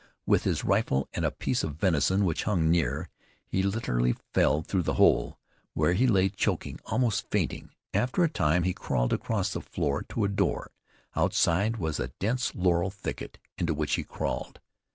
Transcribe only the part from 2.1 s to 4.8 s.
which hung near, he literally fell